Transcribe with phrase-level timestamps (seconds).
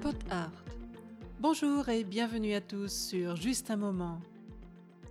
[0.00, 0.50] Pot Art.
[1.38, 4.20] Bonjour et bienvenue à tous sur Juste un moment.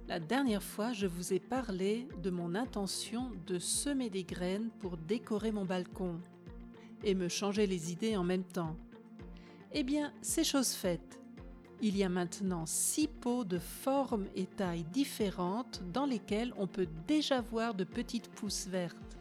[0.08, 4.98] La dernière fois, je vous ai parlé de mon intention de semer des graines pour
[4.98, 6.20] décorer mon balcon
[7.04, 8.76] et me changer les idées en même temps.
[9.72, 11.19] Eh bien, c'est chose faite.
[11.82, 16.88] Il y a maintenant six pots de formes et tailles différentes dans lesquels on peut
[17.08, 19.18] déjà voir de petites pousses vertes.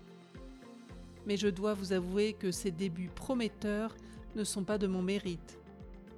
[1.24, 3.94] Mais je dois vous avouer que ces débuts prometteurs
[4.34, 5.58] ne sont pas de mon mérite.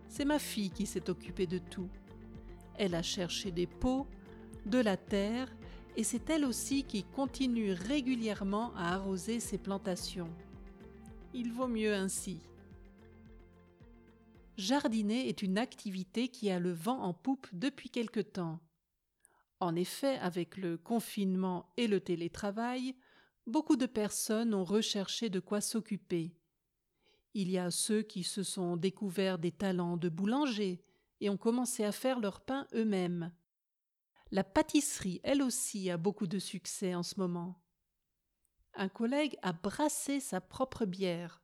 [0.09, 1.89] C'est ma fille qui s'est occupée de tout.
[2.79, 4.07] Elle a cherché des pots,
[4.65, 5.49] de la terre,
[5.97, 10.31] et c'est elle aussi qui continue régulièrement à arroser ses plantations.
[11.35, 12.41] Il vaut mieux ainsi.
[14.57, 18.61] Jardiner est une activité qui a le vent en poupe depuis quelque temps.
[19.61, 22.95] En effet, avec le confinement et le télétravail,
[23.47, 26.35] beaucoup de personnes ont recherché de quoi s'occuper.
[27.35, 30.83] Il y a ceux qui se sont découverts des talents de boulanger
[31.21, 33.33] et ont commencé à faire leur pain eux-mêmes.
[34.31, 37.63] La pâtisserie, elle aussi, a beaucoup de succès en ce moment.
[38.75, 41.43] Un collègue a brassé sa propre bière.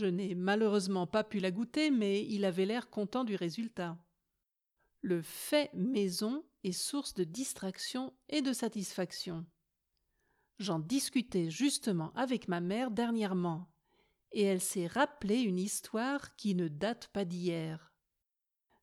[0.00, 3.98] Je n'ai malheureusement pas pu la goûter, mais il avait l'air content du résultat.
[5.02, 9.44] Le fait maison est source de distraction et de satisfaction.
[10.58, 13.70] J'en discutais justement avec ma mère dernièrement,
[14.32, 17.92] et elle s'est rappelé une histoire qui ne date pas d'hier.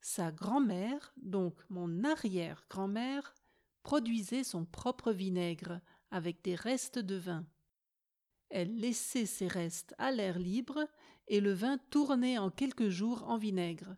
[0.02, 3.34] Sa grand-mère, donc mon arrière-grand-mère,
[3.82, 5.82] produisait son propre vinaigre
[6.12, 7.48] avec des restes de vin.
[8.50, 10.88] Elle laissait ces restes à l'air libre
[11.28, 13.96] et le vin tournait en quelques jours en vinaigre.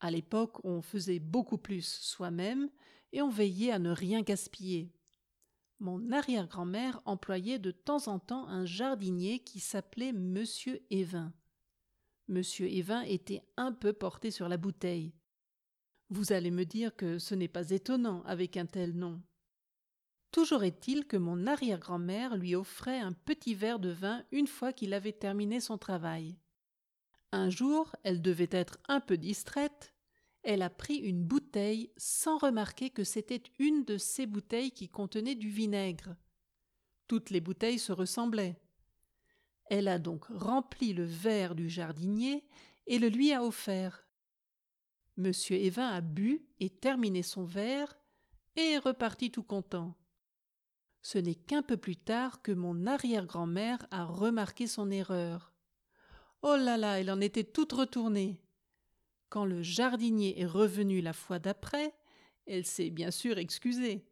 [0.00, 2.70] À l'époque, on faisait beaucoup plus soi-même
[3.12, 4.92] et on veillait à ne rien gaspiller.
[5.78, 11.32] Mon arrière-grand-mère employait de temps en temps un jardinier qui s'appelait Monsieur Évin.
[12.28, 15.12] Monsieur Evin était un peu porté sur la bouteille.
[16.08, 19.20] Vous allez me dire que ce n'est pas étonnant avec un tel nom.
[20.32, 24.94] Toujours est-il que mon arrière-grand-mère lui offrait un petit verre de vin une fois qu'il
[24.94, 26.38] avait terminé son travail.
[27.32, 29.92] Un jour, elle devait être un peu distraite,
[30.42, 35.34] elle a pris une bouteille sans remarquer que c'était une de ces bouteilles qui contenaient
[35.34, 36.16] du vinaigre.
[37.08, 38.58] Toutes les bouteilles se ressemblaient.
[39.66, 42.44] Elle a donc rempli le verre du jardinier
[42.86, 44.06] et le lui a offert.
[45.18, 47.94] Monsieur Evin a bu et terminé son verre
[48.56, 49.94] et est reparti tout content.
[51.02, 55.52] Ce n'est qu'un peu plus tard que mon arrière-grand-mère a remarqué son erreur.
[56.42, 58.40] Oh là là, elle en était toute retournée.
[59.28, 61.92] Quand le jardinier est revenu la fois d'après,
[62.46, 64.06] elle s'est bien sûr excusée.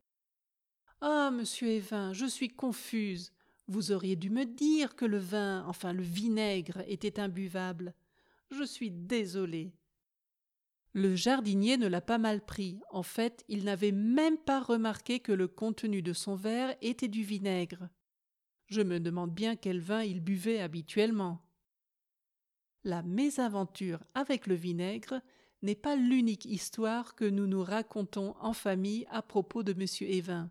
[1.00, 3.32] Ah, monsieur Evin, je suis confuse.
[3.68, 7.94] Vous auriez dû me dire que le vin, enfin le vinaigre, était imbuvable.
[8.50, 9.72] Je suis désolé.
[10.92, 12.80] Le jardinier ne l'a pas mal pris.
[12.90, 17.22] En fait, il n'avait même pas remarqué que le contenu de son verre était du
[17.22, 17.88] vinaigre.
[18.66, 21.42] Je me demande bien quel vin il buvait habituellement.
[22.82, 25.20] La mésaventure avec le vinaigre
[25.62, 29.86] n'est pas l'unique histoire que nous nous racontons en famille à propos de M.
[30.08, 30.50] Evin.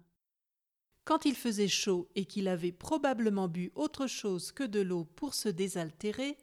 [1.05, 5.33] Quand il faisait chaud et qu'il avait probablement bu autre chose que de l'eau pour
[5.33, 6.37] se désaltérer,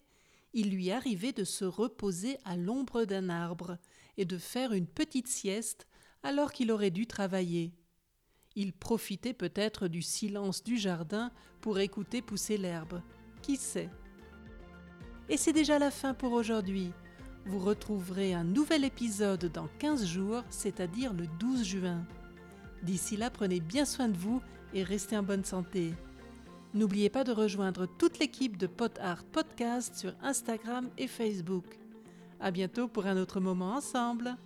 [0.56, 3.76] il lui arrivait de se reposer à l'ombre d'un arbre
[4.16, 5.86] et de faire une petite sieste
[6.22, 7.74] alors qu'il aurait dû travailler.
[8.54, 11.30] Il profitait peut-être du silence du jardin
[11.60, 13.02] pour écouter pousser l'herbe.
[13.42, 13.90] Qui sait?
[15.28, 16.90] Et c'est déjà la fin pour aujourd'hui.
[17.44, 22.06] Vous retrouverez un nouvel épisode dans 15 jours, c'est-à-dire le 12 juin.
[22.82, 24.40] D'ici là, prenez bien soin de vous
[24.72, 25.92] et restez en bonne santé.
[26.76, 31.64] N'oubliez pas de rejoindre toute l'équipe de Pot Art Podcast sur Instagram et Facebook.
[32.38, 34.36] À bientôt pour un autre moment ensemble.